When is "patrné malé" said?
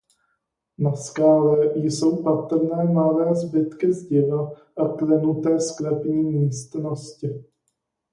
2.23-3.35